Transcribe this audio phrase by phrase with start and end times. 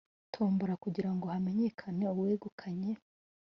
[0.33, 2.91] tombola kugira ngo hamenyekane uwegukanye